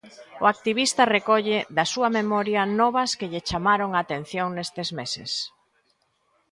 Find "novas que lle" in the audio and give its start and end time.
2.81-3.45